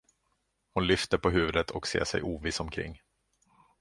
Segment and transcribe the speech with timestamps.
[0.73, 3.01] Hon lyfter på huvudet och ser sig oviss omkring.